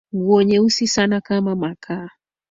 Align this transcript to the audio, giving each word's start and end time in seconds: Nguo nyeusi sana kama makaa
Nguo 0.15 0.41
nyeusi 0.43 0.87
sana 0.87 1.21
kama 1.21 1.55
makaa 1.55 2.09